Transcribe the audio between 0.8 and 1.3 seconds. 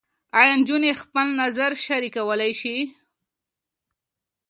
خپل